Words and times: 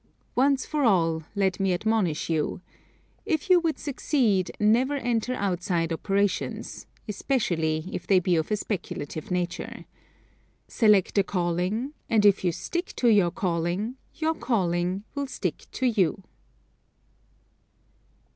Once 0.33 0.65
for 0.65 0.83
all, 0.83 1.21
let 1.35 1.59
me 1.59 1.73
admonish 1.75 2.27
you: 2.27 2.59
If 3.23 3.51
you 3.51 3.59
would 3.59 3.77
succeed 3.77 4.49
never 4.59 4.95
enter 4.95 5.35
outside 5.35 5.93
operations, 5.93 6.87
especially 7.07 7.87
if 7.93 8.07
they 8.07 8.17
be 8.19 8.35
of 8.35 8.49
a 8.49 8.55
speculative 8.57 9.29
nature. 9.29 9.85
Select 10.67 11.19
a 11.19 11.23
calling, 11.23 11.93
and 12.09 12.25
if 12.25 12.43
you 12.43 12.51
stick 12.51 12.95
to 12.95 13.09
your 13.09 13.29
calling, 13.29 13.95
your 14.15 14.33
calling 14.33 15.03
will 15.13 15.27
stick 15.27 15.67
to 15.73 15.85
you. 15.85 16.23